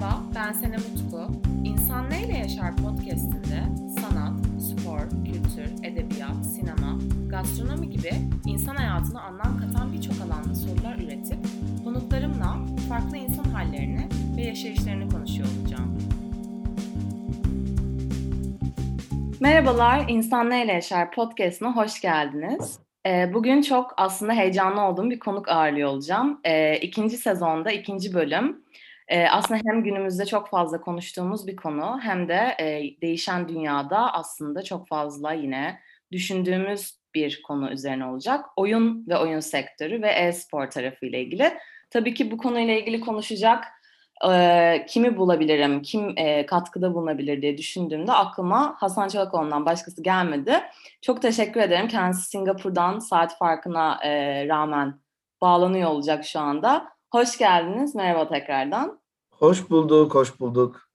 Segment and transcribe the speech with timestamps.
[0.00, 1.26] Merhaba, ben Senem Utku.
[1.64, 3.62] İnsan Neyle Yaşar podcastinde
[4.00, 8.10] sanat, spor, kültür, edebiyat, sinema, gastronomi gibi
[8.46, 11.38] insan hayatına anlam katan birçok alanda sorular üretip
[11.84, 12.56] konuklarımla
[12.88, 15.98] farklı insan hallerini ve yaşayışlarını konuşuyor olacağım.
[19.40, 22.78] Merhabalar, İnsan Neyle Yaşar podcastına hoş geldiniz.
[23.06, 26.40] Ee, bugün çok aslında heyecanlı olduğum bir konuk ağırlıyor olacağım.
[26.44, 28.66] Ee, ikinci sezonda, ikinci bölüm.
[29.08, 34.62] Ee, aslında hem günümüzde çok fazla konuştuğumuz bir konu hem de e, değişen dünyada aslında
[34.62, 35.80] çok fazla yine
[36.12, 38.44] düşündüğümüz bir konu üzerine olacak.
[38.56, 41.52] Oyun ve oyun sektörü ve e-spor tarafı ile ilgili.
[41.90, 43.64] Tabii ki bu konuyla ilgili konuşacak
[44.30, 50.60] e, kimi bulabilirim, kim e, katkıda bulunabilir diye düşündüğümde aklıma Hasan Çolakoğlu'ndan başkası gelmedi.
[51.02, 51.88] Çok teşekkür ederim.
[51.88, 54.10] Kendisi Singapur'dan saat farkına e,
[54.48, 55.00] rağmen
[55.40, 56.88] bağlanıyor olacak şu anda.
[57.10, 57.94] Hoş geldiniz.
[57.94, 59.05] Merhaba tekrardan.
[59.38, 60.90] Hoş bulduk, hoş bulduk.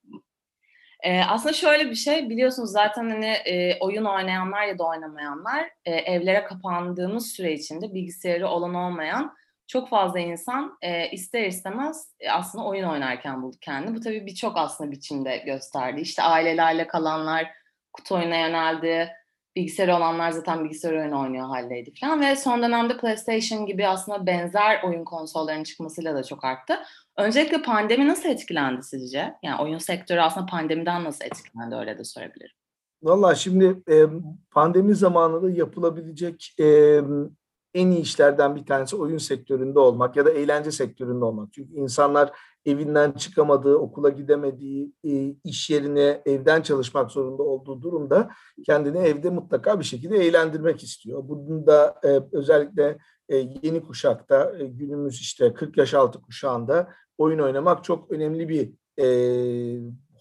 [1.04, 5.92] Ee, aslında şöyle bir şey biliyorsunuz zaten hani e, oyun oynayanlar ya da oynamayanlar e,
[5.92, 9.36] evlere kapandığımız süre içinde bilgisayarı olan olmayan
[9.68, 13.96] çok fazla insan e, ister istemez e, aslında oyun oynarken buldu kendini.
[13.96, 16.02] Bu tabii birçok aslında biçimde gösterdi.
[16.02, 17.52] İşte ailelerle kalanlar
[17.94, 19.10] kutu oyuna yöneldi.
[19.56, 22.22] Bilgisayar olanlar zaten bilgisayar oyunu oynuyor haldeydi falan.
[22.22, 26.80] Ve son dönemde PlayStation gibi aslında benzer oyun konsollarının çıkmasıyla da çok arttı.
[27.18, 29.34] Öncelikle pandemi nasıl etkilendi sizce?
[29.44, 32.56] Yani oyun sektörü aslında pandemiden nasıl etkilendi öyle de sorabilirim.
[33.04, 33.84] Valla şimdi
[34.52, 36.56] pandemi zamanında yapılabilecek
[37.74, 41.54] en iyi işlerden bir tanesi oyun sektöründe olmak ya da eğlence sektöründe olmak.
[41.54, 42.32] Çünkü insanlar
[42.66, 48.30] evinden çıkamadığı, okula gidemediği, e, iş yerine evden çalışmak zorunda olduğu durumda
[48.66, 51.24] kendini evde mutlaka bir şekilde eğlendirmek istiyor.
[51.24, 52.98] Bunun da e, özellikle
[53.30, 58.72] e, yeni kuşakta, günümüz işte 40 yaş altı kuşağında oyun oynamak çok önemli bir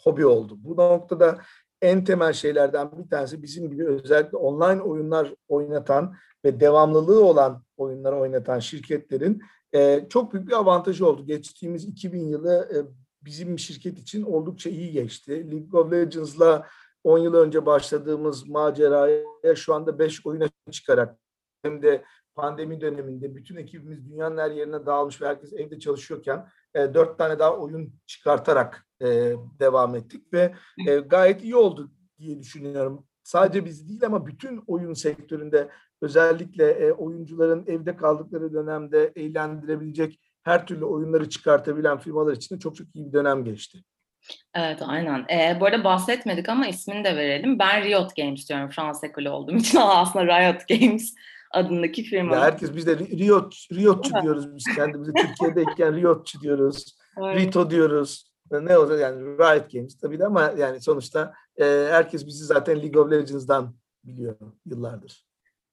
[0.04, 0.56] hobi oldu.
[0.58, 1.38] Bu noktada
[1.82, 8.16] en temel şeylerden bir tanesi bizim gibi özellikle online oyunlar oynatan ve devamlılığı olan oyunları
[8.16, 9.42] oynatan şirketlerin
[9.74, 11.26] e, çok büyük bir avantajı oldu.
[11.26, 12.78] Geçtiğimiz 2000 yılı e,
[13.24, 15.50] bizim şirket için oldukça iyi geçti.
[15.50, 16.66] League of Legends'la
[17.04, 21.18] 10 yıl önce başladığımız maceraya şu anda 5 oyuna çıkarak
[21.62, 22.04] hem de
[22.34, 27.38] pandemi döneminde bütün ekibimiz dünyanın her yerine dağılmış ve herkes evde çalışıyorken e, 4 tane
[27.38, 30.54] daha oyun çıkartarak e, devam ettik ve
[30.88, 33.06] e, gayet iyi oldu diye düşünüyorum.
[33.22, 35.68] Sadece biz değil ama bütün oyun sektöründe
[36.02, 42.76] özellikle e, oyuncuların evde kaldıkları dönemde eğlendirebilecek her türlü oyunları çıkartabilen firmalar için de çok
[42.76, 43.78] çok iyi bir dönem geçti.
[44.54, 45.26] Evet aynen.
[45.30, 47.58] Ee, bu arada bahsetmedik ama ismini de verelim.
[47.58, 51.14] Ben Riot Games diyorum Fransız ekolü olduğum için ama aslında Riot Games
[51.50, 52.34] adındaki firma.
[52.34, 55.12] Ya herkes biz de Riot, Riotçu diyoruz biz kendimize.
[55.12, 57.00] Türkiye'deyken Riotçu diyoruz.
[57.18, 57.40] Evet.
[57.40, 58.29] Rito diyoruz.
[58.50, 63.02] Ne olacak yani Riot Games tabii de ama yani sonuçta e, herkes bizi zaten League
[63.02, 63.74] of Legends'dan
[64.04, 65.24] biliyor yıllardır.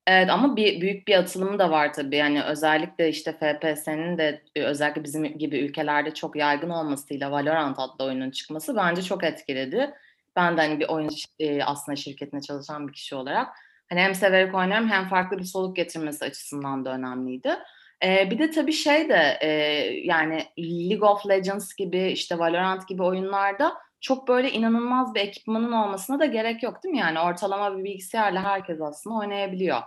[0.07, 2.15] Evet ama bir büyük bir atılımı da var tabii.
[2.15, 8.05] Yani özellikle işte FPS'nin de e, özellikle bizim gibi ülkelerde çok yaygın olmasıyla Valorant adlı
[8.05, 9.93] oyunun çıkması bence çok etkiledi.
[10.35, 13.47] Ben de hani bir oyun e, aslında şirketine çalışan bir kişi olarak
[13.89, 17.49] hani hem severek oynuyorum hem farklı bir soluk getirmesi açısından da önemliydi.
[18.05, 19.49] Ee, bir de tabii şey de e,
[20.03, 26.19] yani League of Legends gibi işte Valorant gibi oyunlarda çok böyle inanılmaz bir ekipmanın olmasına
[26.19, 26.99] da gerek yok değil mi?
[26.99, 29.79] Yani ortalama bir bilgisayarla herkes aslında oynayabiliyor.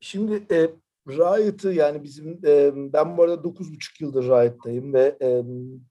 [0.00, 0.70] Şimdi e,
[1.08, 5.42] Riot'ı yani bizim e, ben bu arada 9,5 yıldır Riot'tayım ve e,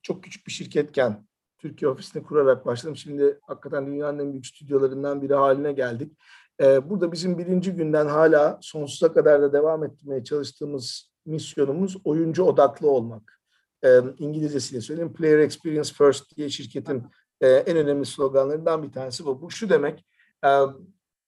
[0.02, 1.28] çok küçük bir şirketken
[1.58, 2.96] Türkiye ofisini kurarak başladım.
[2.96, 6.18] Şimdi hakikaten dünyanın en büyük stüdyolarından biri haline geldik.
[6.62, 12.90] E, burada bizim birinci günden hala sonsuza kadar da devam ettirmeye çalıştığımız misyonumuz oyuncu odaklı
[12.90, 13.42] olmak.
[13.84, 17.04] E, İngilizcesiyle söyleyeyim Player Experience First diye şirketin
[17.42, 19.42] e, en önemli sloganlarından bir tanesi bu.
[19.42, 20.06] Bu şu demek
[20.46, 20.50] e,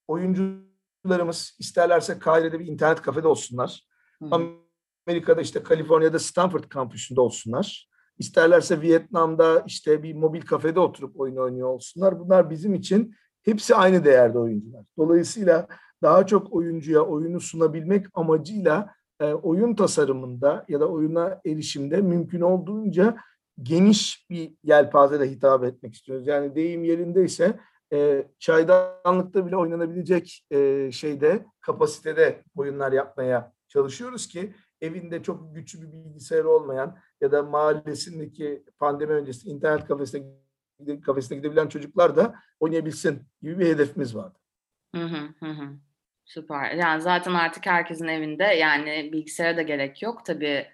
[0.07, 0.69] oyuncu
[1.03, 3.87] çocuklarımız isterlerse Kahire'de bir internet kafede olsunlar.
[4.23, 4.51] Hı.
[5.07, 7.89] Amerika'da işte Kaliforniya'da Stanford kampüsünde olsunlar.
[8.17, 12.19] İsterlerse Vietnam'da işte bir mobil kafede oturup oyun oynuyor olsunlar.
[12.19, 14.85] Bunlar bizim için hepsi aynı değerde oyuncular.
[14.97, 15.67] Dolayısıyla
[16.01, 23.17] daha çok oyuncuya oyunu sunabilmek amacıyla e, oyun tasarımında ya da oyuna erişimde mümkün olduğunca
[23.63, 26.27] geniş bir yelpazede hitap etmek istiyoruz.
[26.27, 27.59] Yani deyim yerindeyse
[27.93, 35.91] e, çaydanlıkta bile oynanabilecek e, şeyde kapasitede oyunlar yapmaya çalışıyoruz ki evinde çok güçlü bir
[35.91, 40.23] bilgisayar olmayan ya da mahallesindeki pandemi öncesi internet kafesine
[41.01, 44.39] kafesine gidebilen çocuklar da oynayabilsin gibi bir hedefimiz vardı.
[44.95, 45.79] Hı hı hı.
[46.29, 46.71] Süper.
[46.71, 50.25] Yani zaten artık herkesin evinde yani bilgisayara da gerek yok.
[50.25, 50.67] Tabii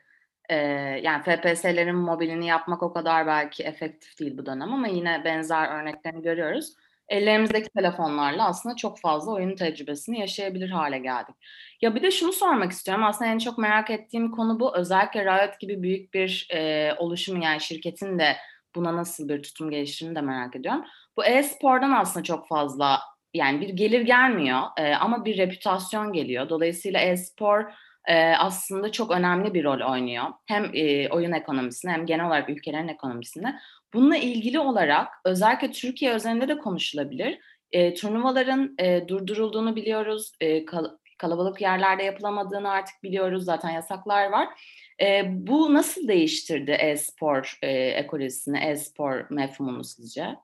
[0.50, 0.56] E,
[1.04, 6.22] yani FPS'lerin mobilini yapmak o kadar belki efektif değil bu dönem ama yine benzer örneklerini
[6.24, 6.74] görüyoruz.
[7.10, 11.36] Ellerimizdeki telefonlarla aslında çok fazla oyun tecrübesini yaşayabilir hale geldik.
[11.81, 13.04] Ya bir de şunu sormak istiyorum.
[13.04, 14.78] Aslında en çok merak ettiğim konu bu.
[14.78, 18.38] Özellikle Riot gibi büyük bir e, oluşum yani şirketin de
[18.75, 20.86] buna nasıl bir tutum geliştiğini de merak ediyorum.
[21.18, 23.00] Bu e-spordan aslında çok fazla
[23.36, 26.50] yani bir gelir gelmiyor e, ama bir reputasyon geliyor.
[26.50, 27.66] Dolayısıyla e-spor
[28.08, 30.26] e, aslında çok önemli bir rol oynuyor.
[30.46, 33.56] Hem e, oyun ekonomisinde hem genel olarak ülkelerin ekonomisinde.
[33.94, 37.40] Bununla ilgili olarak özellikle Türkiye üzerinde de konuşulabilir.
[37.72, 40.32] E, turnuvaların e, durdurulduğunu biliyoruz.
[40.42, 43.46] E, kal- kalabalık yerlerde yapılamadığını artık biliyoruz.
[43.46, 44.48] Zaten yasaklar var.
[45.02, 50.36] E, bu nasıl değiştirdi e-spor e, ekolojisini, e-spor mefhumunu sizce?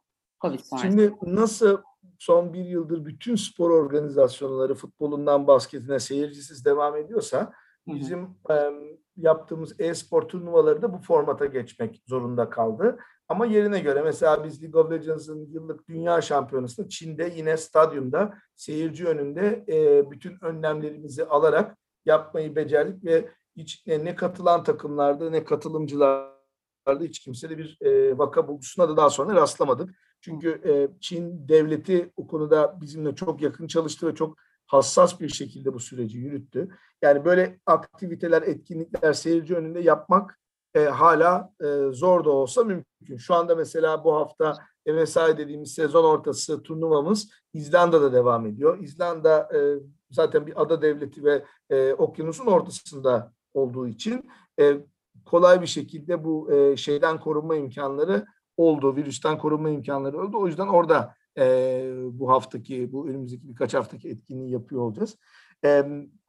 [0.42, 0.88] Covid sonrası.
[0.88, 1.82] Şimdi nasıl
[2.20, 7.54] son bir yıldır bütün spor organizasyonları futbolundan basketine seyircisiz devam ediyorsa
[7.88, 8.72] bizim e,
[9.18, 12.98] yaptığımız e-spor turnuvaları da bu formata geçmek zorunda kaldı.
[13.30, 19.08] Ama yerine göre mesela biz League of Legends'ın yıllık dünya şampiyonasını Çin'de yine stadyumda seyirci
[19.08, 26.32] önünde e, bütün önlemlerimizi alarak yapmayı becerdik ve hiç ne, ne katılan takımlarda ne katılımcılarda
[27.00, 29.96] hiç kimsede bir e, vaka bulgusuna da daha sonra rastlamadık.
[30.22, 34.38] Çünkü e, Çin devleti o konuda bizimle çok yakın çalıştı ve çok
[34.68, 36.70] hassas bir şekilde bu süreci yürüttü.
[37.02, 40.40] Yani böyle aktiviteler, etkinlikler seyirci önünde yapmak
[40.76, 43.18] e, hala e, zor da olsa mümkün.
[43.18, 44.58] Şu anda mesela bu hafta
[44.88, 48.80] MSI dediğimiz sezon ortası turnuvamız İzlanda'da devam ediyor.
[48.80, 49.60] İzlanda e,
[50.12, 54.30] zaten bir ada devleti ve e, okyanusun ortasında olduğu için
[54.60, 54.78] e,
[55.26, 58.26] kolay bir şekilde bu e, şeyden korunma imkanları
[58.68, 60.38] oldu, virüsten korunma imkanları oldu.
[60.40, 65.18] O yüzden orada e, bu haftaki, bu önümüzdeki birkaç haftaki etkinliği yapıyor olacağız.
[65.66, 65.86] E,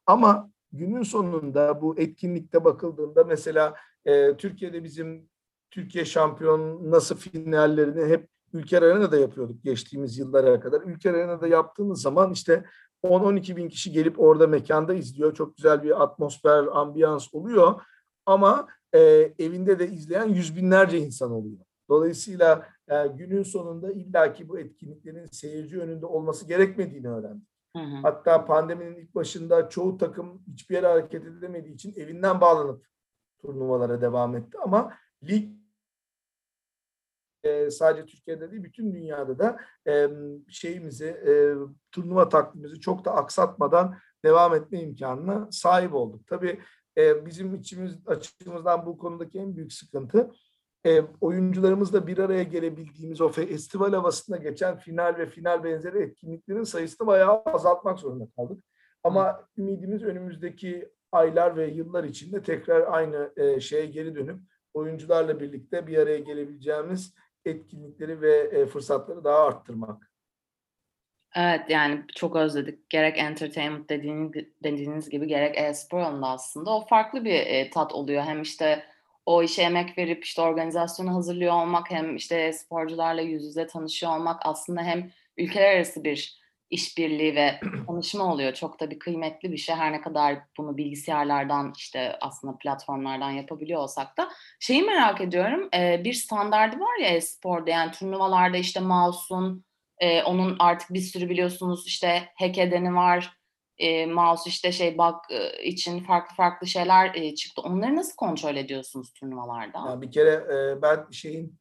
[0.06, 3.75] ama günün sonunda bu etkinlikte bakıldığında mesela
[4.05, 5.29] e, Türkiye'de bizim
[5.70, 10.82] Türkiye şampiyon nasıl finallerini hep Ülker Arena'da yapıyorduk geçtiğimiz yıllara kadar.
[10.82, 12.64] Ülker Arena'da yaptığımız zaman işte
[13.05, 15.35] 10-12 bin kişi gelip orada mekanda izliyor.
[15.35, 17.81] Çok güzel bir atmosfer, ambiyans oluyor.
[18.26, 19.00] Ama e,
[19.38, 21.58] evinde de izleyen yüz binlerce insan oluyor.
[21.92, 27.48] Dolayısıyla e, günün sonunda illaki bu etkinliklerin seyirci önünde olması gerekmediğini öğrendik.
[27.76, 27.96] Hı hı.
[28.02, 32.86] Hatta pandeminin ilk başında çoğu takım hiçbir yere hareket edemediği için evinden bağlanıp
[33.40, 34.58] turnuvalara devam etti.
[34.62, 34.94] Ama
[35.28, 35.50] lig
[37.44, 40.08] e, sadece Türkiye'de değil bütün dünyada da e,
[40.48, 41.32] şeyimizi e,
[41.92, 46.26] turnuva takvimimizi çok da aksatmadan devam etme imkanına sahip olduk.
[46.26, 46.60] Tabii
[46.98, 50.30] e, bizim içimiz açımızdan bu konudaki en büyük sıkıntı
[50.87, 57.06] e, oyuncularımızla bir araya gelebildiğimiz o festival havasında geçen final ve final benzeri etkinliklerin sayısını
[57.06, 58.64] bayağı azaltmak zorunda kaldık.
[59.05, 64.40] Ama ümidimiz önümüzdeki aylar ve yıllar içinde tekrar aynı e, şeye geri dönüp
[64.75, 67.14] oyuncularla birlikte bir araya gelebileceğimiz
[67.44, 70.12] etkinlikleri ve e, fırsatları daha arttırmak.
[71.37, 72.90] Evet yani çok özledik.
[72.90, 74.32] Gerek entertainment dediğiniz,
[74.64, 76.70] dediğiniz gibi gerek e-spor alanında aslında.
[76.70, 78.23] O farklı bir e, tat oluyor.
[78.23, 78.85] Hem işte
[79.26, 84.40] o işe emek verip işte organizasyonu hazırlıyor olmak hem işte sporcularla yüz yüze tanışıyor olmak
[84.44, 88.54] aslında hem ülkeler arası bir işbirliği ve tanışma oluyor.
[88.54, 89.74] Çok da bir kıymetli bir şey.
[89.74, 94.30] Her ne kadar bunu bilgisayarlardan işte aslında platformlardan yapabiliyor olsak da
[94.60, 95.68] şeyi merak ediyorum.
[95.75, 99.64] E, bir standardı var ya e-sporda yani turnuvalarda işte mouse'un
[99.99, 103.41] e, onun artık bir sürü biliyorsunuz işte hack edeni var
[103.79, 107.62] e, mouse işte şey bug e, için farklı farklı şeyler e, çıktı.
[107.64, 109.91] Onları nasıl kontrol ediyorsunuz turnuvalarda?
[109.91, 111.59] Ya bir kere e, ben şeyin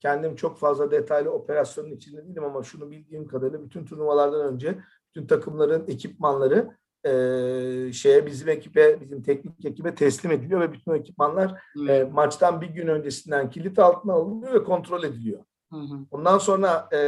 [0.00, 4.78] kendim çok fazla detaylı operasyonun içinde değilim ama şunu bildiğim kadarıyla bütün turnuvalardan önce
[5.08, 11.60] bütün takımların ekipmanları e, şeye bizim ekibe bizim teknik ekibe teslim ediliyor ve bütün ekipmanlar
[11.74, 11.90] hmm.
[11.90, 15.44] e, maçtan bir gün öncesinden kilit altına alınıyor ve kontrol ediliyor.
[15.70, 16.06] Hmm.
[16.10, 17.00] Ondan sonra e,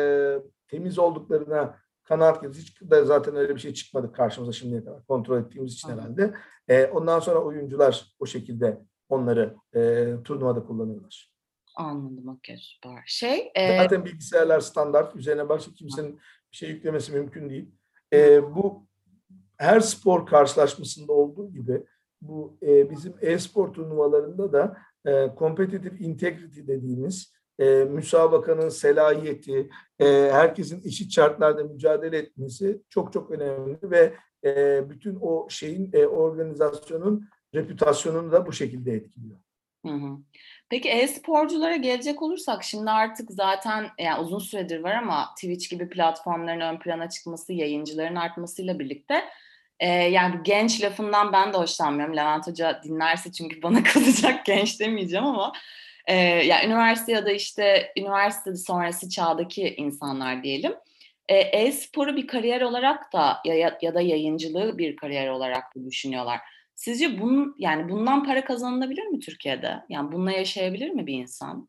[0.68, 2.68] temiz olduklarına kanaat getirdik.
[2.68, 6.04] Hiç de zaten öyle bir şey çıkmadı karşımıza şimdiye kadar kontrol ettiğimiz için Anladım.
[6.04, 6.34] herhalde.
[6.68, 11.32] E, ondan sonra oyuncular o şekilde onları e, turnuvada kullanıyorlar.
[11.76, 13.02] Anladım okey süper.
[13.06, 13.76] Şey, e...
[13.76, 15.16] Zaten bilgisayarlar standart.
[15.16, 16.20] Üzerine başka kimsenin
[16.52, 17.70] bir şey yüklemesi mümkün değil.
[18.12, 18.86] E, bu
[19.56, 21.82] her spor karşılaşmasında olduğu gibi
[22.20, 30.82] bu e, bizim e-spor turnuvalarında da e, competitive integrity dediğimiz e, müsabakanın selahiyeti, e, herkesin
[30.84, 38.32] eşit şartlarda mücadele etmesi çok çok önemli ve e, bütün o şeyin e, organizasyonun reputasyonunu
[38.32, 39.36] da bu şekilde etkiliyor.
[39.86, 40.18] Hı hı.
[40.70, 46.60] Peki e-sporculara gelecek olursak şimdi artık zaten yani uzun süredir var ama Twitch gibi platformların
[46.60, 49.24] ön plana çıkması, yayıncıların artmasıyla birlikte
[49.80, 52.16] E, yani genç lafından ben de hoşlanmıyorum.
[52.16, 55.52] Levent Hoca dinlerse çünkü bana kızacak genç demeyeceğim ama
[56.06, 60.72] e, yani üniversite ya da işte üniversite sonrası çağdaki insanlar diyelim.
[61.28, 66.40] E, e-sporu bir kariyer olarak da ya, ya da yayıncılığı bir kariyer olarak da düşünüyorlar.
[66.74, 69.82] Sizce bunun yani bundan para kazanılabilir mi Türkiye'de?
[69.88, 71.68] Yani bununla yaşayabilir mi bir insan?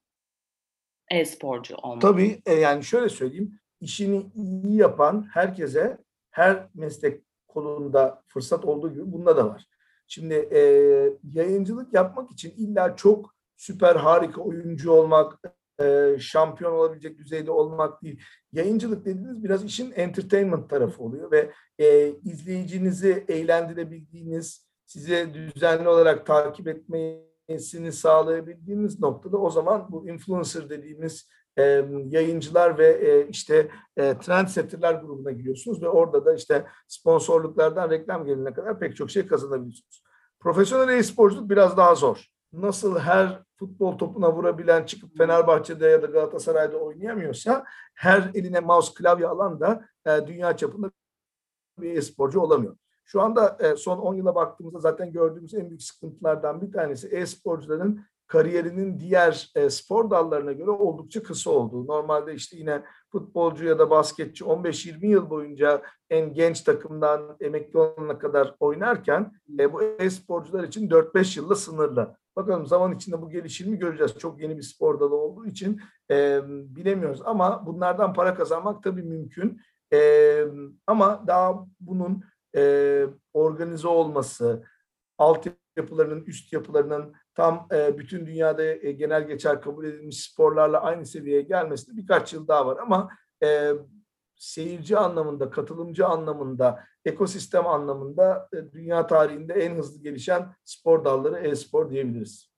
[1.11, 2.01] E-sporcu olmak.
[2.01, 3.59] Tabii e, yani şöyle söyleyeyim.
[3.81, 5.97] işini iyi yapan herkese
[6.31, 9.65] her meslek kolunda fırsat olduğu gibi bunda da var.
[10.07, 10.59] Şimdi e,
[11.33, 15.39] yayıncılık yapmak için illa çok süper harika oyuncu olmak,
[15.79, 18.21] e, şampiyon olabilecek düzeyde olmak değil.
[18.53, 26.67] Yayıncılık dediğiniz biraz işin entertainment tarafı oluyor ve e, izleyicinizi eğlendirebildiğiniz, size düzenli olarak takip
[26.67, 34.93] etmesini sağlayabildiğiniz noktada o zaman bu influencer dediğimiz e, yayıncılar ve e, işte e, trendsetterler
[34.93, 40.03] grubuna giriyorsunuz ve orada da işte sponsorluklardan reklam gelene kadar pek çok şey kazanabiliyorsunuz.
[40.39, 42.25] Profesyonel e-sporculuk biraz daha zor.
[42.53, 49.27] Nasıl her futbol topuna vurabilen çıkıp Fenerbahçe'de ya da Galatasaray'da oynayamıyorsa her eline mouse klavye
[49.27, 50.91] alan da e, dünya çapında
[51.79, 52.77] bir e-sporcu olamıyor.
[53.05, 58.05] Şu anda e, son 10 yıla baktığımızda zaten gördüğümüz en büyük sıkıntılardan bir tanesi e-sporcuların
[58.27, 61.87] kariyerinin diğer e, spor dallarına göre oldukça kısa olduğu.
[61.87, 68.19] Normalde işte yine futbolcu ya da basketçi 15-20 yıl boyunca en genç takımdan emekli olana
[68.19, 72.17] kadar oynarken e, bu e-sporcular için 4-5 yılla sınırlı.
[72.35, 74.17] Bakalım zaman içinde bu gelişimi göreceğiz.
[74.17, 75.81] Çok yeni bir spor dalı olduğu için
[76.11, 77.21] e, bilemiyoruz.
[77.25, 79.61] Ama bunlardan para kazanmak tabii mümkün.
[79.93, 80.43] E,
[80.87, 82.23] ama daha bunun
[82.55, 84.63] e, organize olması,
[85.17, 91.41] altyapılarının, üst yapılarının tam e, bütün dünyada e, genel geçer kabul edilmiş sporlarla aynı seviyeye
[91.41, 93.09] gelmesinde birkaç yıl daha var ama
[93.43, 93.71] e,
[94.35, 101.89] seyirci anlamında, katılımcı anlamında, ekosistem anlamında e, dünya tarihinde en hızlı gelişen spor dalları e-spor
[101.89, 102.51] diyebiliriz.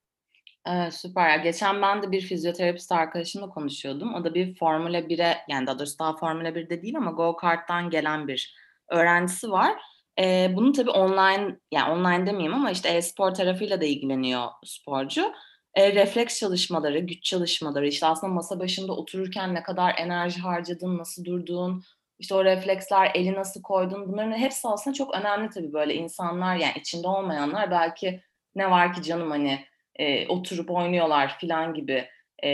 [0.68, 1.40] Evet, süper.
[1.40, 4.14] Geçen ben de bir fizyoterapist arkadaşımla konuşuyordum.
[4.14, 8.28] O da bir Formula 1'e, yani daha doğrusu daha Formula 1'de değil ama go-kart'tan gelen
[8.28, 8.56] bir
[8.90, 9.89] öğrencisi var.
[10.20, 15.34] E, bunu tabii online, yani online demeyeyim ama işte e-spor tarafıyla da ilgileniyor sporcu.
[15.76, 21.26] E, refleks çalışmaları, güç çalışmaları, işte aslında masa başında otururken ne kadar enerji harcadın, nasıl
[21.26, 21.84] durduğun,
[22.20, 26.74] işte o refleksler, eli nasıl koydun, bunların hepsi aslında çok önemli tabii böyle insanlar, yani
[26.80, 28.22] içinde olmayanlar belki
[28.56, 32.08] ne var ki canım hani e, oturup oynuyorlar filan gibi
[32.44, 32.52] e,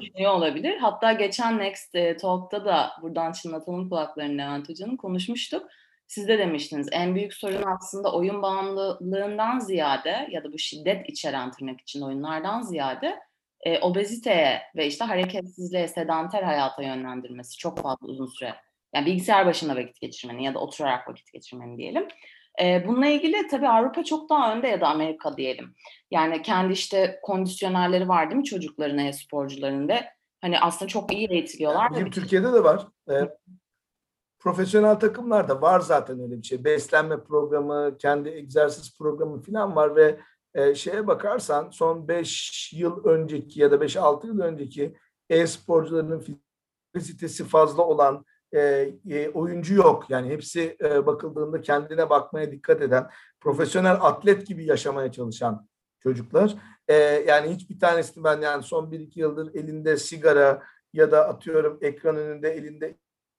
[0.00, 0.76] düşünüyor olabilir.
[0.78, 5.62] Hatta geçen Next Talk'ta da buradan çınlatalım kulaklarını Levent Hoca'nın konuşmuştuk
[6.08, 11.50] siz de demiştiniz en büyük sorun aslında oyun bağımlılığından ziyade ya da bu şiddet içeren
[11.50, 13.20] tırnak için oyunlardan ziyade
[13.60, 18.54] e, obeziteye ve işte hareketsizliğe, sedanter hayata yönlendirmesi çok fazla uzun süre.
[18.94, 22.08] Yani bilgisayar başında vakit geçirmenin ya da oturarak vakit geçirmenin diyelim.
[22.62, 25.74] E, bununla ilgili tabii Avrupa çok daha önde ya da Amerika diyelim.
[26.10, 30.04] Yani kendi işte kondisyonerleri var değil mi çocukların, e-sporcuların ve
[30.40, 31.90] hani aslında çok iyi eğitiliyorlar.
[31.90, 32.86] Bizim Türkiye'de de var.
[33.10, 33.28] Ee,
[34.38, 36.64] profesyonel takımlarda var zaten öyle bir şey.
[36.64, 40.20] Beslenme programı, kendi egzersiz programı falan var ve
[40.54, 44.96] e, şeye bakarsan son 5 yıl önceki ya da 5-6 yıl önceki
[45.30, 46.24] e-sporcuların
[46.94, 48.60] fizitesi fazla olan e,
[49.10, 50.10] e, oyuncu yok.
[50.10, 55.68] Yani hepsi e, bakıldığında kendine bakmaya dikkat eden, profesyonel atlet gibi yaşamaya çalışan
[56.02, 56.54] çocuklar.
[56.88, 56.94] E,
[57.26, 62.50] yani hiçbir tanesini ben yani son 1-2 yıldır elinde sigara ya da atıyorum ekran önünde
[62.50, 62.96] elinde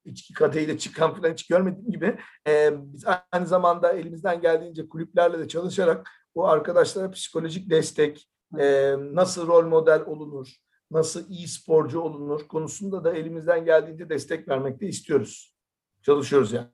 [0.09, 5.47] içki kadehiyle çıkan falan hiç görmediğim gibi e, biz aynı zamanda elimizden geldiğince kulüplerle de
[5.47, 10.47] çalışarak bu arkadaşlara psikolojik destek, e, nasıl rol model olunur,
[10.91, 15.55] nasıl iyi sporcu olunur konusunda da elimizden geldiğince destek vermekte istiyoruz.
[16.01, 16.67] Çalışıyoruz yani.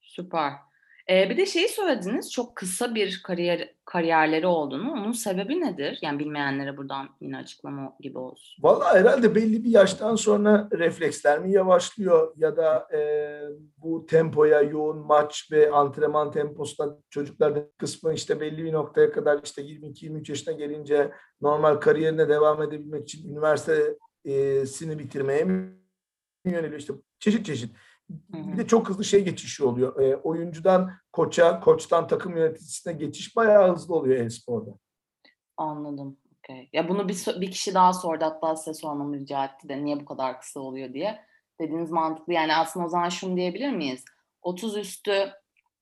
[0.00, 0.52] Süper.
[1.10, 4.92] Ee, bir de şeyi söylediniz, çok kısa bir kariyer kariyerleri olduğunu.
[4.92, 5.98] Onun sebebi nedir?
[6.02, 8.62] Yani bilmeyenlere buradan yine açıklama gibi olsun.
[8.62, 13.00] Vallahi herhalde belli bir yaştan sonra refleksler mi yavaşlıyor ya da e,
[13.76, 19.62] bu tempoya yoğun maç ve antrenman temposunda çocuklar kısmı işte belli bir noktaya kadar işte
[19.62, 25.78] 22-23 yaşına gelince normal kariyerine devam edebilmek için üniversitesini bitirmeye mi
[26.44, 27.76] yöneliyor işte çeşit çeşit
[28.08, 30.00] bir de çok hızlı şey geçişi oluyor.
[30.00, 34.70] E, oyuncudan koça, koçtan takım yöneticisine geçiş bayağı hızlı oluyor e-sporda.
[35.56, 36.16] Anladım.
[36.38, 36.68] Okay.
[36.72, 40.04] Ya bunu bir, bir kişi daha sordu hatta size sormamı rica etti de niye bu
[40.04, 41.24] kadar kısa oluyor diye.
[41.60, 42.32] Dediğiniz mantıklı.
[42.32, 44.04] Yani aslında o zaman şunu diyebilir miyiz?
[44.42, 45.30] 30 üstü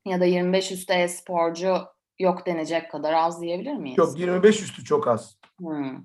[0.06, 1.76] ya da 25 üstü e-sporcu
[2.18, 3.98] yok denecek kadar az diyebilir miyiz?
[3.98, 5.38] Yok 25 üstü çok az.
[5.58, 6.04] Hmm.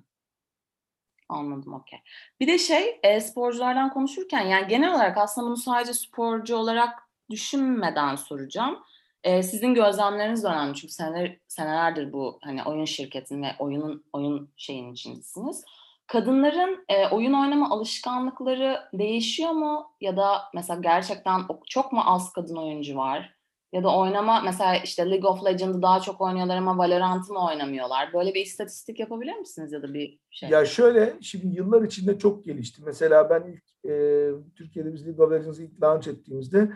[1.32, 2.00] Anladım okey.
[2.40, 8.16] Bir de şey e, sporculardan konuşurken yani genel olarak aslında bunu sadece sporcu olarak düşünmeden
[8.16, 8.80] soracağım.
[9.24, 14.94] E, sizin gözlemleriniz önemli çünkü seneler, senelerdir bu hani oyun şirketin ve oyunun oyun şeyin
[14.94, 15.66] içindesiniz.
[16.08, 22.56] Kadınların e, oyun oynama alışkanlıkları değişiyor mu ya da mesela gerçekten çok mu az kadın
[22.56, 23.41] oyuncu var?
[23.74, 28.14] Ya da oynama mesela işte League of Legends'ı daha çok oynuyorlar ama Valorant'ı mı oynamıyorlar?
[28.14, 30.50] Böyle bir istatistik yapabilir misiniz ya da bir şey?
[30.50, 32.82] Ya şöyle şimdi yıllar içinde çok gelişti.
[32.86, 36.72] Mesela ben ilk e, Türkiye'de biz League of Legends'ı ilk launch ettiğimizde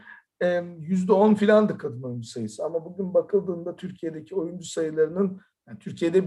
[0.80, 2.66] yüzde on filandı kadın oyuncu sayısı.
[2.66, 6.24] Ama bugün bakıldığında Türkiye'deki oyuncu sayılarının yani Türkiye'de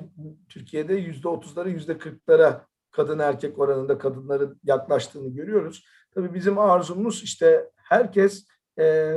[0.49, 5.85] Türkiye'de yüzde otuzlara yüzde kırklara kadın erkek oranında kadınların yaklaştığını görüyoruz.
[6.15, 8.47] Tabii bizim arzumuz işte herkes
[8.81, 9.17] e,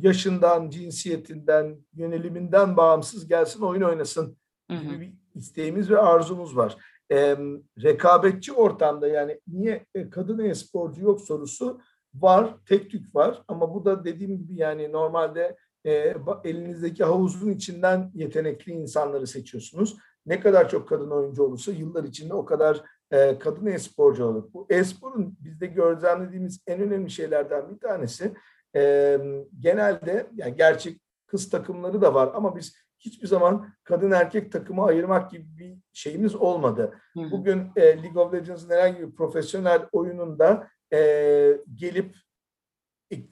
[0.00, 4.36] yaşından, cinsiyetinden, yöneliminden bağımsız gelsin oyun oynasın
[4.70, 6.76] gibi bir isteğimiz ve arzumuz var.
[7.12, 7.36] E,
[7.82, 11.80] rekabetçi ortamda yani niye kadın e-sporcu yok sorusu
[12.14, 18.10] var, tek tük var ama bu da dediğim gibi yani normalde e, elinizdeki havuzun içinden
[18.14, 19.96] yetenekli insanları seçiyorsunuz.
[20.26, 24.44] Ne kadar çok kadın oyuncu olursa yıllar içinde o kadar e, kadın e-sporcu olur.
[24.52, 28.34] Bu e-sporun bizde gözlemlediğimiz en önemli şeylerden bir tanesi
[28.74, 29.18] e,
[29.60, 35.30] genelde yani gerçek kız takımları da var ama biz hiçbir zaman kadın erkek takımı ayırmak
[35.30, 36.98] gibi bir şeyimiz olmadı.
[37.16, 42.16] Bugün e, League of Legends'ın herhangi bir profesyonel oyununda e, gelip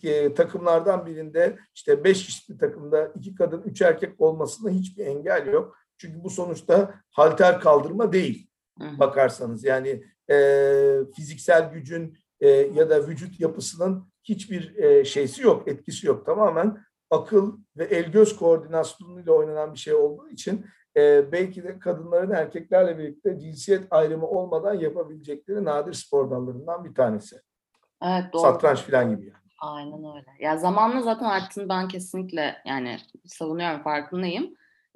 [0.03, 5.77] e, takımlardan birinde işte beş kişilik takımda iki kadın, üç erkek olmasında hiçbir engel yok.
[5.99, 8.49] Çünkü bu sonuçta halter kaldırma değil
[8.99, 9.65] bakarsanız.
[9.65, 10.37] Yani e,
[11.17, 16.27] fiziksel gücün e, ya da vücut yapısının hiçbir e, şeysi yok, etkisi yok.
[16.27, 16.79] Tamamen
[17.11, 20.67] akıl ve el-göz koordinasyonuyla oynanan bir şey olduğu için
[20.97, 27.37] e, belki de kadınların erkeklerle birlikte cinsiyet ayrımı olmadan yapabilecekleri nadir spor dallarından bir tanesi.
[28.03, 28.43] Evet doğru.
[28.43, 29.45] Satranç falan gibi yani.
[29.59, 30.27] Aynen öyle.
[30.41, 34.55] Ya zamanla zaten arttığını ben kesinlikle yani savunuyorum farkındayım.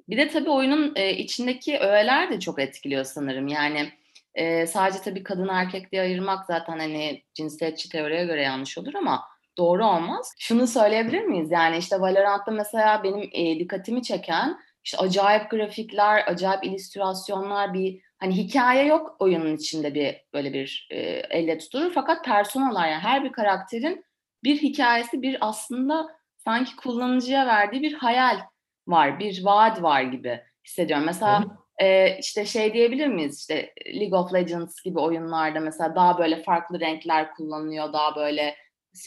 [0.09, 3.47] Bir de tabii oyunun e, içindeki öğeler de çok etkiliyor sanırım.
[3.47, 3.89] Yani
[4.35, 9.23] e, sadece tabii kadın erkek diye ayırmak zaten hani cinsiyetçi teoriye göre yanlış olur ama
[9.57, 10.33] doğru olmaz.
[10.39, 11.51] Şunu söyleyebilir miyiz?
[11.51, 18.37] Yani işte Valorant'ta mesela benim e, dikkatimi çeken işte acayip grafikler, acayip illüstrasyonlar, bir hani
[18.37, 20.99] hikaye yok oyunun içinde bir böyle bir e,
[21.29, 24.05] elle tutulur fakat personalar yani her bir karakterin
[24.43, 28.39] bir hikayesi, bir aslında sanki kullanıcıya verdiği bir hayal
[28.87, 31.05] var, bir vaat var gibi hissediyorum.
[31.05, 31.43] Mesela
[31.79, 36.79] e, işte şey diyebilir miyiz işte League of Legends gibi oyunlarda mesela daha böyle farklı
[36.79, 38.55] renkler kullanılıyor, daha böyle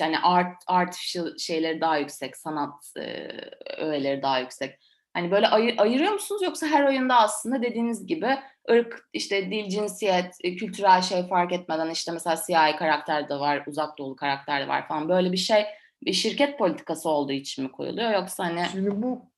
[0.00, 3.28] yani art artificial şeyleri daha yüksek, sanat e,
[3.78, 4.78] öğeleri daha yüksek.
[5.14, 8.38] Hani böyle ayır, ayırıyor musunuz yoksa her oyunda aslında dediğiniz gibi
[8.70, 13.62] ırk, işte dil, cinsiyet, e, kültürel şey fark etmeden işte mesela siyahi karakter de var,
[13.66, 15.64] uzak doğulu karakter de var falan böyle bir şey
[16.02, 18.64] bir şirket politikası olduğu için mi koyuluyor yoksa hani...
[18.72, 19.31] Şimdi bu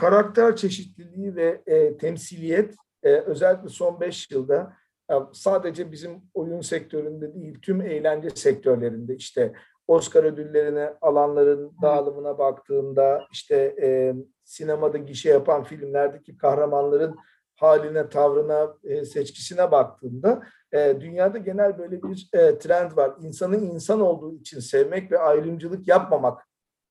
[0.00, 4.72] karakter çeşitliliği ve e, temsiliyet e, özellikle son beş yılda
[5.10, 9.52] e, sadece bizim oyun sektöründe değil tüm eğlence sektörlerinde işte
[9.86, 17.16] Oscar ödüllerini alanların dağılımına baktığında işte e, sinemada gişe yapan filmlerdeki kahramanların
[17.56, 23.12] haline, tavrına, e, seçkisine baktığında e, dünyada genel böyle bir e, trend var.
[23.20, 26.48] İnsanın insan olduğu için sevmek ve ayrımcılık yapmamak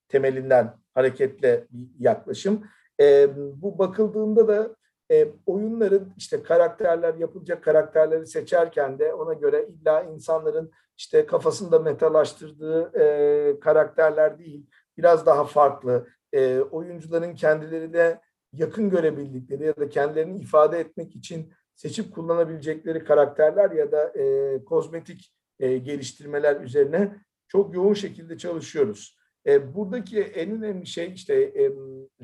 [0.08, 2.64] temelinden hareketle bir yaklaşım.
[3.00, 3.30] E,
[3.62, 4.76] bu bakıldığında da
[5.12, 13.00] e, oyunların işte karakterler yapılacak karakterleri seçerken de ona göre illa insanların işte kafasında metalaştırdığı
[13.00, 14.66] e, karakterler değil,
[14.98, 16.08] biraz daha farklı.
[16.34, 18.22] E, oyuncuların kendilerine
[18.54, 25.34] yakın görebildikleri ya da kendilerini ifade etmek için seçip kullanabilecekleri karakterler ya da e, kozmetik
[25.60, 27.16] e, geliştirmeler üzerine
[27.48, 29.18] çok yoğun şekilde çalışıyoruz.
[29.46, 31.72] E, buradaki en önemli şey işte e,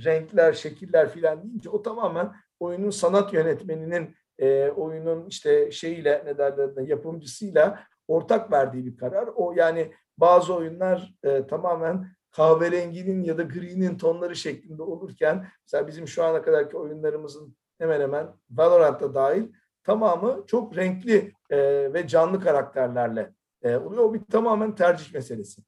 [0.05, 6.87] renkler, şekiller filan deyince o tamamen oyunun sanat yönetmeninin e, oyunun işte şeyiyle ne derler
[6.87, 9.29] yapımcısıyla ortak verdiği bir karar.
[9.35, 16.07] O yani bazı oyunlar e, tamamen kahverenginin ya da gri'nin tonları şeklinde olurken mesela bizim
[16.07, 21.57] şu ana kadarki oyunlarımızın hemen hemen Valorant'ta dahil tamamı çok renkli e,
[21.93, 24.03] ve canlı karakterlerle e, oluyor.
[24.03, 25.61] O bir tamamen tercih meselesi.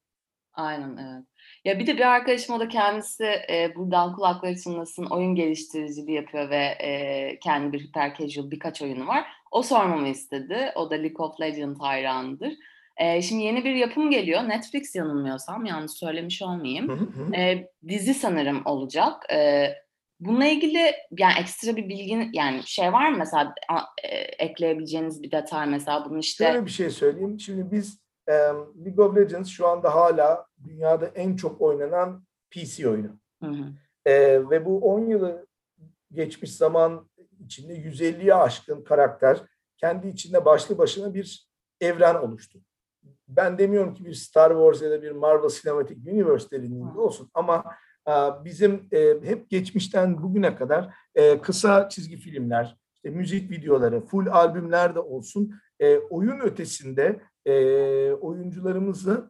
[0.54, 1.26] Aynen evet.
[1.68, 6.50] Ya bir de bir arkadaşım o da kendisi e, buradan kulakları çınlasın oyun geliştiriciliği yapıyor
[6.50, 9.26] ve e, kendi bir hyper casual birkaç oyunu var.
[9.52, 10.72] O sormamı istedi.
[10.76, 12.54] O da League of Legends hayranıdır.
[12.98, 14.50] E, şimdi yeni bir yapım geliyor.
[14.50, 16.90] Netflix yanılmıyorsam yanlış söylemiş olmayayım.
[16.90, 17.36] Hı hı.
[17.36, 19.34] E, dizi sanırım olacak.
[19.34, 19.68] E,
[20.20, 23.54] bununla ilgili yani ekstra bir bilgin yani şey var mı mesela
[24.04, 26.46] e, ekleyebileceğiniz bir detay mesela bunun işte.
[26.46, 27.40] Şöyle bir şey söyleyeyim.
[27.40, 28.07] Şimdi biz
[28.86, 33.20] League of Legends şu anda hala dünyada en çok oynanan PC oyunu.
[33.44, 33.64] Hı hı.
[34.06, 34.14] E,
[34.50, 35.48] ve bu 10 yılı
[36.12, 37.10] geçmiş zaman
[37.46, 39.42] içinde 150'ye aşkın karakter
[39.78, 41.48] kendi içinde başlı başına bir
[41.82, 42.60] evren oluştu.
[43.28, 47.64] Ben demiyorum ki bir Star Wars ya da bir Marvel Cinematic Universe derinliğinde olsun ama
[48.46, 48.90] bizim
[49.24, 50.94] hep geçmişten bugüne kadar
[51.42, 55.54] kısa çizgi filmler, işte müzik videoları, full albümler de olsun
[56.10, 57.20] oyun ötesinde
[58.22, 59.30] oyuncularımızı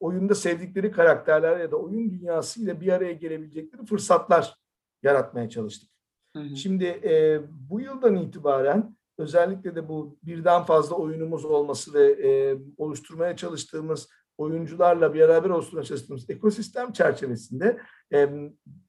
[0.00, 4.54] oyunda sevdikleri karakterler ya da oyun dünyasıyla bir araya gelebilecekleri fırsatlar
[5.02, 5.90] yaratmaya çalıştık.
[6.36, 6.56] Hı hı.
[6.56, 13.36] Şimdi e, bu yıldan itibaren özellikle de bu birden fazla oyunumuz olması ve e, oluşturmaya
[13.36, 17.80] çalıştığımız oyuncularla beraber oluşturmaya çalıştığımız ekosistem çerçevesinde
[18.12, 18.28] e,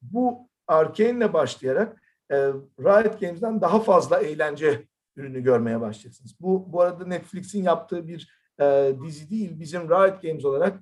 [0.02, 2.38] bu Arkane'le başlayarak e,
[2.80, 6.36] Riot Games'den daha fazla eğlence ürünü görmeye başlayacaksınız.
[6.40, 10.80] Bu bu arada Netflix'in yaptığı bir e, dizi değil, bizim Riot Games olarak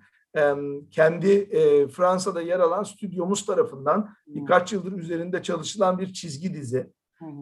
[0.92, 6.90] kendi e, Fransa'da yer alan stüdyomuz tarafından birkaç yıldır üzerinde çalışılan bir çizgi dizi.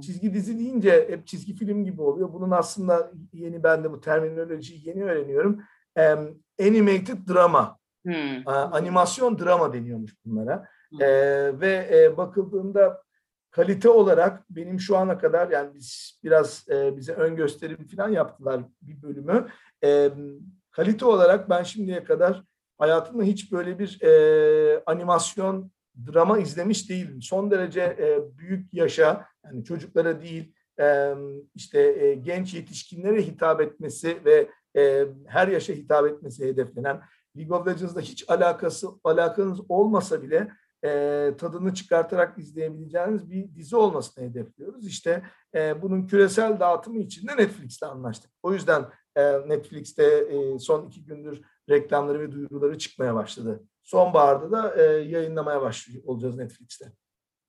[0.02, 2.34] Çizgi dizi deyince hep çizgi film gibi oluyor.
[2.34, 5.62] Bunun aslında yeni ben de bu terminolojiyi yeni öğreniyorum.
[6.62, 7.78] animated drama.
[8.06, 8.48] Hmm.
[8.48, 10.66] animasyon drama deniyormuş bunlara.
[10.90, 11.02] Hmm.
[11.02, 11.08] E,
[11.60, 13.04] ve e, bakıldığında
[13.54, 18.62] kalite olarak benim şu ana kadar yani biz biraz e, bize ön gösterim falan yaptılar
[18.82, 19.48] bir bölümü.
[19.84, 20.12] E,
[20.72, 22.44] kalite olarak ben şimdiye kadar
[22.78, 25.72] hayatımda hiç böyle bir e, animasyon
[26.14, 27.22] drama izlemiş değilim.
[27.22, 31.14] Son derece e, büyük yaşa, yani çocuklara değil, e,
[31.56, 37.02] işte e, genç yetişkinlere hitap etmesi ve e, her yaşa hitap etmesi hedeflenen
[37.38, 40.48] League of Legends'da hiç alakası alakanız olmasa bile
[40.84, 44.88] e, tadını çıkartarak izleyebileceğiniz bir dizi olmasını hedefliyoruz.
[44.88, 45.24] İşte
[45.56, 48.32] e, bunun küresel dağıtımı için de Netflix'te anlaştık.
[48.44, 53.64] O yüzden e, Netflix'te e, son iki gündür reklamları ve duyuruları çıkmaya başladı.
[53.84, 56.86] Sonbaharda da e, yayınlamaya başlıyor olacağız Netflix'te.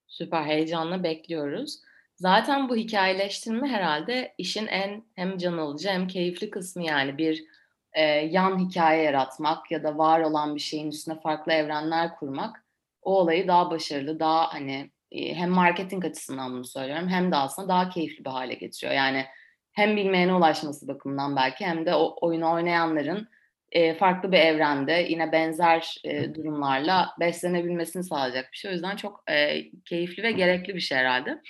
[0.07, 1.81] Süper heyecanla bekliyoruz.
[2.16, 7.44] Zaten bu hikayeleştirme herhalde işin en hem can alıcı hem keyifli kısmı yani bir
[7.92, 12.63] e, yan hikaye yaratmak ya da var olan bir şeyin üstüne farklı evrenler kurmak
[13.04, 17.68] o olayı daha başarılı, daha hani e, hem marketing açısından bunu söylüyorum hem de aslında
[17.68, 18.92] daha keyifli bir hale getiriyor.
[18.92, 19.24] Yani
[19.72, 23.28] hem bilmeyene ulaşması bakımından belki hem de o oyunu oynayanların
[23.72, 28.70] e, farklı bir evrende yine benzer e, durumlarla beslenebilmesini sağlayacak bir şey.
[28.70, 31.40] O yüzden çok e, keyifli ve gerekli bir şey herhalde.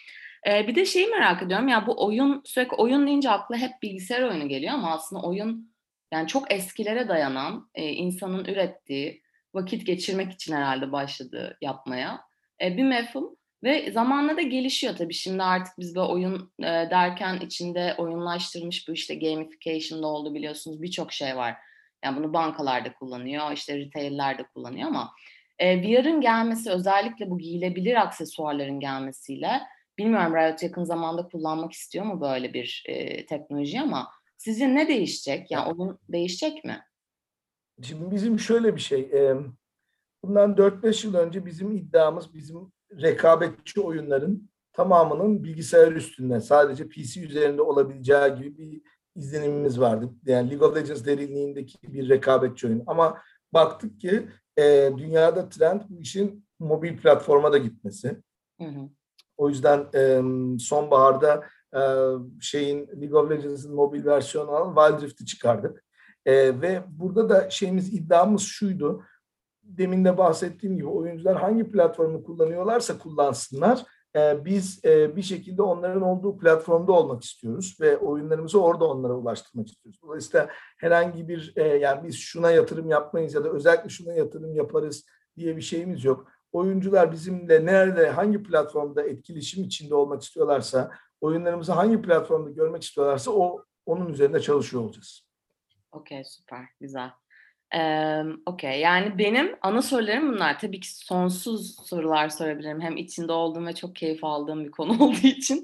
[0.49, 4.23] E, bir de şeyi merak ediyorum ya bu oyun sürekli oyun deyince akla hep bilgisayar
[4.23, 5.75] oyunu geliyor ama aslında oyun
[6.13, 9.24] yani çok eskilere dayanan e, insanın ürettiği
[9.55, 12.21] vakit geçirmek için herhalde başladığı yapmaya
[12.63, 15.15] e, bir mefhum ve zamanla da gelişiyor tabii.
[15.15, 21.13] Şimdi artık biz böyle oyun e, derken içinde oyunlaştırmış bu işte gamification'da oldu biliyorsunuz birçok
[21.13, 21.57] şey var
[22.05, 25.13] yani bunu bankalarda kullanıyor, işte retail'ler de kullanıyor ama
[25.59, 29.63] e, VR'ın gelmesi özellikle bu giyilebilir aksesuarların gelmesiyle
[29.99, 35.51] bilmiyorum Riot yakın zamanda kullanmak istiyor mu böyle bir e, teknoloji ama sizce ne değişecek?
[35.51, 36.81] Yani onun değişecek mi?
[37.83, 39.11] Şimdi bizim şöyle bir şey,
[40.25, 47.63] bundan 4-5 yıl önce bizim iddiamız bizim rekabetçi oyunların tamamının bilgisayar üstünde sadece PC üzerinde
[47.63, 48.83] olabileceği gibi bir
[49.17, 50.11] izlenimimiz vardı.
[50.27, 52.83] Yani League of Legends derinliğindeki bir rekabetçi oyun.
[52.87, 53.19] Ama
[53.53, 58.23] baktık ki e, dünyada trend bu işin mobil platforma da gitmesi.
[58.61, 58.89] Hı hı.
[59.37, 60.23] O yüzden e,
[60.59, 61.45] sonbaharda
[61.77, 61.81] e,
[62.41, 65.85] şeyin League of Legends'ın mobil versiyonu alan Wild Rift'i çıkardık.
[66.27, 69.05] E, ve burada da şeyimiz iddiamız şuydu.
[69.63, 73.85] Demin de bahsettiğim gibi oyuncular hangi platformu kullanıyorlarsa kullansınlar
[74.17, 79.69] ee, biz e, bir şekilde onların olduğu platformda olmak istiyoruz ve oyunlarımızı orada onlara ulaştırmak
[79.69, 80.01] istiyoruz.
[80.03, 85.05] Dolayısıyla herhangi bir e, yani biz şuna yatırım yapmayız ya da özellikle şuna yatırım yaparız
[85.37, 86.29] diye bir şeyimiz yok.
[86.53, 93.65] Oyuncular bizimle nerede, hangi platformda etkileşim içinde olmak istiyorlarsa, oyunlarımızı hangi platformda görmek istiyorlarsa o
[93.87, 95.27] onun üzerinde çalışıyor olacağız.
[95.95, 97.11] Okey süper, güzel.
[97.77, 98.81] Ee, Okey.
[98.81, 100.59] Yani benim ana sorularım bunlar.
[100.59, 102.81] Tabii ki sonsuz sorular sorabilirim.
[102.81, 105.63] Hem içinde olduğum ve çok keyif aldığım bir konu olduğu için.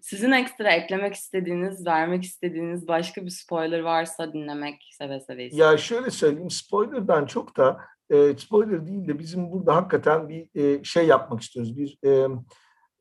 [0.00, 5.64] Sizin ekstra eklemek istediğiniz, vermek istediğiniz başka bir spoiler varsa dinlemek seve seve istedim.
[5.64, 10.84] Ya şöyle söyleyeyim, spoilerdan çok da e, spoiler değil de bizim burada hakikaten bir e,
[10.84, 11.76] şey yapmak istiyoruz.
[11.76, 12.28] Bir e,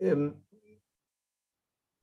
[0.02, 0.16] e,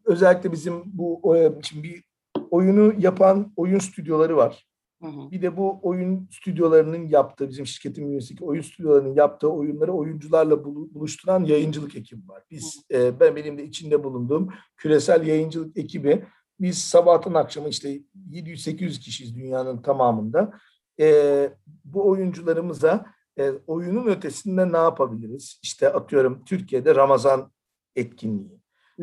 [0.04, 2.07] özellikle bizim bu e, şimdi bir
[2.50, 4.68] oyunu yapan oyun stüdyoları var.
[5.02, 11.44] Bir de bu oyun stüdyolarının yaptığı, bizim şirketin bünyesindeki oyun stüdyolarının yaptığı oyunları oyuncularla buluşturan
[11.44, 12.42] yayıncılık ekibi var.
[12.50, 16.24] Biz, e, ben benim de içinde bulunduğum küresel yayıncılık ekibi,
[16.60, 20.52] biz sabahtan akşama işte 700-800 kişiyiz dünyanın tamamında.
[21.00, 21.50] E,
[21.84, 23.06] bu oyuncularımıza
[23.38, 25.60] e, oyunun ötesinde ne yapabiliriz?
[25.62, 27.52] İşte atıyorum Türkiye'de Ramazan
[27.96, 28.58] etkinliği.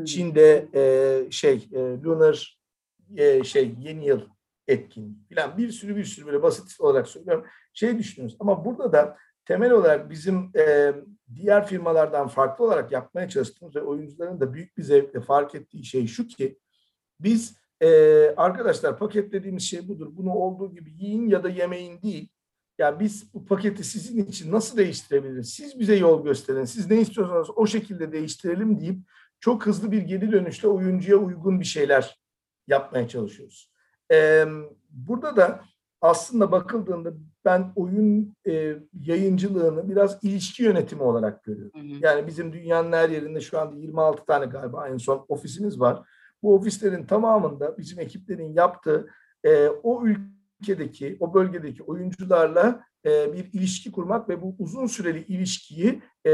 [0.06, 2.60] Çin'de e, şey e, Lunar
[3.18, 4.22] e, şey yeni yıl
[4.68, 7.46] etkinliği falan bir sürü bir sürü böyle basit olarak söylüyorum.
[7.74, 10.94] Şey düşünüyoruz ama burada da temel olarak bizim e,
[11.36, 16.08] diğer firmalardan farklı olarak yapmaya çalıştığımız ve oyuncuların da büyük bir zevkle fark ettiği şey
[16.08, 16.60] şu ki
[17.20, 17.90] biz e,
[18.38, 20.08] arkadaşlar paketlediğimiz şey budur.
[20.12, 22.30] Bunu olduğu gibi yiyin ya da yemeyin değil.
[22.78, 25.50] Ya biz bu paketi sizin için nasıl değiştirebiliriz?
[25.50, 26.66] Siz bize yol gösterin.
[26.66, 29.00] Siz ne istiyorsanız o şekilde değiştirelim deyip
[29.40, 32.25] çok hızlı bir geri dönüşle oyuncuya uygun bir şeyler
[32.68, 33.72] yapmaya çalışıyoruz.
[34.12, 34.46] Ee,
[34.90, 35.62] burada da
[36.02, 37.14] aslında bakıldığında
[37.46, 41.82] ben oyun e, yayıncılığını biraz ilişki yönetimi olarak görüyorum.
[41.82, 42.00] Hı hı.
[42.02, 46.10] Yani bizim dünyanın her yerinde şu anda 26 tane galiba en son ofisimiz var.
[46.44, 49.10] Bu ofislerin tamamında bizim ekiplerin yaptığı
[49.44, 56.02] e, o ülkedeki, o bölgedeki oyuncularla e, bir ilişki kurmak ve bu uzun süreli ilişkiyi
[56.26, 56.32] e,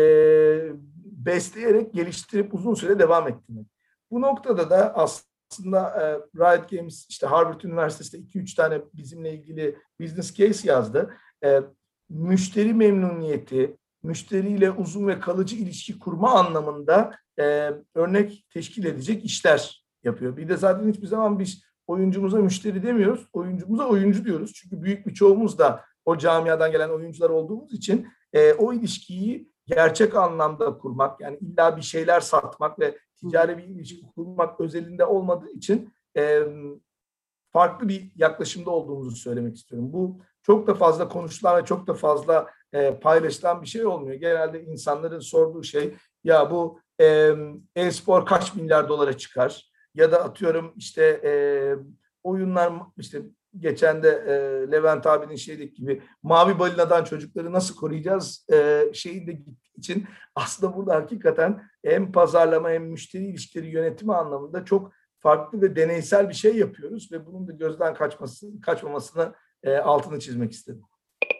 [1.05, 3.67] besleyerek, geliştirip uzun süre devam ettirmek.
[4.11, 10.33] Bu noktada da aslında e, Riot Games, işte Harvard Üniversitesi'nde 2-3 tane bizimle ilgili business
[10.35, 11.13] case yazdı.
[11.43, 11.61] E,
[12.09, 20.37] müşteri memnuniyeti, müşteriyle uzun ve kalıcı ilişki kurma anlamında e, örnek teşkil edecek işler yapıyor.
[20.37, 24.53] Bir de zaten hiçbir zaman biz oyuncumuza müşteri demiyoruz, oyuncumuza oyuncu diyoruz.
[24.53, 30.15] Çünkü büyük bir çoğumuz da o camiadan gelen oyuncular olduğumuz için e, o ilişkiyi gerçek
[30.15, 35.93] anlamda kurmak yani illa bir şeyler satmak ve ticari bir ilişki kurmak özelinde olmadığı için
[36.17, 36.41] e,
[37.51, 39.93] farklı bir yaklaşımda olduğumuzu söylemek istiyorum.
[39.93, 44.15] Bu çok da fazla konuşulan ve çok da fazla e, paylaşılan bir şey olmuyor.
[44.15, 46.79] Genelde insanların sorduğu şey ya bu
[47.75, 49.71] e-spor kaç milyar dolara çıkar?
[49.95, 51.31] Ya da atıyorum işte e,
[52.23, 53.21] oyunlar işte
[53.59, 54.33] geçen de e,
[54.71, 59.39] Levent abinin şeydeki gibi mavi balinadan çocukları nasıl koruyacağız e, şeyinde
[59.77, 66.29] için aslında burada hakikaten hem pazarlama hem müşteri ilişkileri yönetimi anlamında çok farklı ve deneysel
[66.29, 70.83] bir şey yapıyoruz ve bunun da gözden kaçması kaçmamasını e, altını çizmek istedim.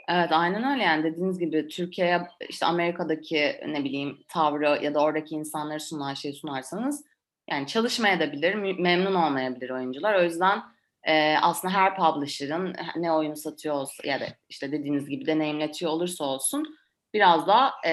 [0.10, 5.36] Evet aynen öyle yani dediğiniz gibi Türkiye'ye işte Amerika'daki ne bileyim tavrı ya da oradaki
[5.36, 7.06] insanları sunan şeyi sunarsanız
[7.50, 10.15] yani çalışmayabilir, memnun olmayabilir oyuncular.
[10.15, 10.62] O yüzden
[11.04, 16.24] e, aslında her publisher'ın ne oyunu satıyor olsa ya da işte dediğiniz gibi deneyimletiyor olursa
[16.24, 16.78] olsun
[17.13, 17.91] biraz daha e,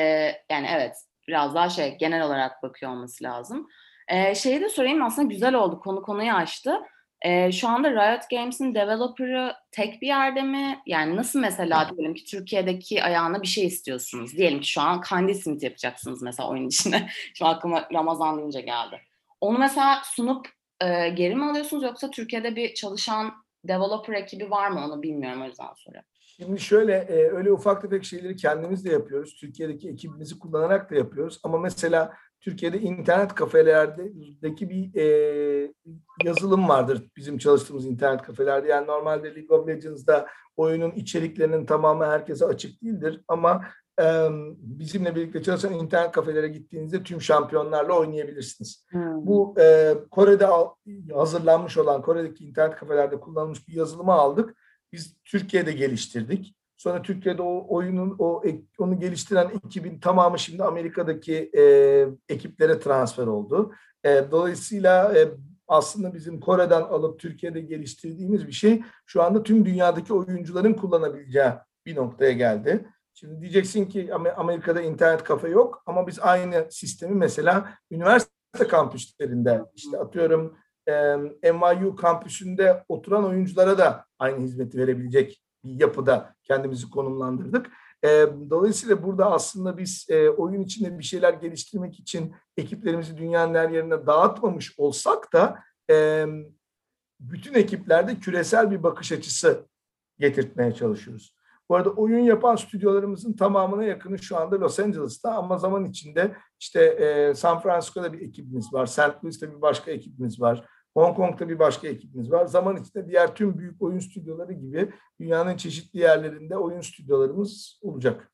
[0.50, 0.96] yani evet
[1.28, 3.68] biraz daha şey genel olarak bakıyor olması lazım.
[4.08, 6.80] E, şeyi de sorayım aslında güzel oldu konu konuyu açtı.
[7.22, 10.78] E, şu anda Riot Games'in developer'ı tek bir yerde mi?
[10.86, 14.36] Yani nasıl mesela diyelim ki Türkiye'deki ayağına bir şey istiyorsunuz.
[14.36, 17.08] Diyelim ki şu an Candy Smith yapacaksınız mesela oyun içine.
[17.34, 19.00] Şu aklıma Ramazan deyince geldi.
[19.40, 20.48] Onu mesela sunup
[20.80, 25.44] e, geri mi alıyorsunuz yoksa Türkiye'de bir çalışan developer ekibi var mı onu bilmiyorum o
[25.44, 26.08] yüzden soruyorum.
[26.40, 29.34] Şimdi şöyle e, öyle ufak tefek şeyleri kendimiz de yapıyoruz.
[29.40, 31.40] Türkiye'deki ekibimizi kullanarak da yapıyoruz.
[31.42, 35.72] Ama mesela Türkiye'de internet kafelerdeki bir e,
[36.24, 38.68] yazılım vardır bizim çalıştığımız internet kafelerde.
[38.68, 43.24] Yani normalde League of Legends'da oyunun içeriklerinin tamamı herkese açık değildir.
[43.28, 43.64] Ama
[44.58, 48.86] bizimle birlikte çalışan internet kafelere gittiğinizde tüm şampiyonlarla oynayabilirsiniz.
[48.88, 49.26] Hmm.
[49.26, 50.46] Bu e, Kore'de
[51.14, 54.54] hazırlanmış olan Kore'deki internet kafelerde kullanılmış bir yazılımı aldık.
[54.92, 56.54] Biz Türkiye'de geliştirdik.
[56.76, 58.42] Sonra Türkiye'de o oyunun o
[58.78, 61.62] onu geliştiren ekibin tamamı şimdi Amerika'daki e,
[62.28, 63.72] ekiplere transfer oldu.
[64.04, 65.28] E, dolayısıyla e,
[65.68, 71.50] aslında bizim Kore'den alıp Türkiye'de geliştirdiğimiz bir şey şu anda tüm dünyadaki oyuncuların kullanabileceği
[71.86, 72.88] bir noktaya geldi.
[73.14, 79.98] Şimdi diyeceksin ki Amerika'da internet kafe yok ama biz aynı sistemi mesela üniversite kampüslerinde işte
[79.98, 80.56] atıyorum
[81.42, 87.70] NYU kampüsünde oturan oyunculara da aynı hizmeti verebilecek bir yapıda kendimizi konumlandırdık.
[88.50, 94.74] Dolayısıyla burada aslında biz oyun içinde bir şeyler geliştirmek için ekiplerimizi dünyanın her yerine dağıtmamış
[94.78, 95.58] olsak da
[97.20, 99.66] bütün ekiplerde küresel bir bakış açısı
[100.18, 101.38] getirtmeye çalışıyoruz.
[101.68, 106.84] Bu arada oyun yapan stüdyolarımızın tamamına yakını şu anda Los Angeles'ta ama zaman içinde işte
[106.84, 109.24] e, San Francisco'da bir ekibimiz var, St.
[109.24, 112.46] Louis'te bir başka ekibimiz var, Hong Kong'da bir başka ekibimiz var.
[112.46, 118.32] Zaman içinde diğer tüm büyük oyun stüdyoları gibi dünyanın çeşitli yerlerinde oyun stüdyolarımız olacak.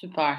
[0.00, 0.36] Süper.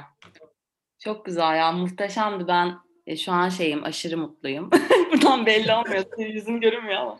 [0.99, 2.47] Çok güzel ya, muhteşemdi.
[2.47, 4.69] Ben e, şu an şeyim, aşırı mutluyum.
[5.12, 7.17] Buradan belli olmuyor, senin yüzün görünmüyor ama.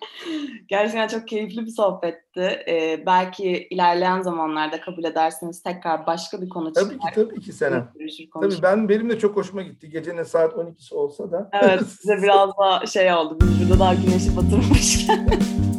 [0.67, 2.41] Gerçekten çok keyifli bir sohbetti.
[2.67, 7.93] E, belki ilerleyen zamanlarda kabul ederseniz tekrar başka bir konu Tabii ki, tabii ki Sena.
[8.41, 9.89] Tabii ben, benim de çok hoşuma gitti.
[9.89, 11.49] Gecenin saat 12'si olsa da.
[11.54, 13.38] Evet, size biraz daha şey oldu.
[13.41, 15.30] Biz burada daha güneşi batırmışken.